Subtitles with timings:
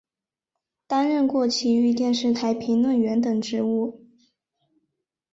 [0.87, 4.03] 担任过崎玉电视台评论员等职务。